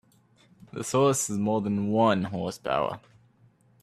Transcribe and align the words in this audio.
This 0.73 0.93
horse 0.93 1.27
has 1.27 1.37
more 1.37 1.61
than 1.61 1.91
one 1.91 2.23
horse 2.23 2.57
power. 2.57 2.99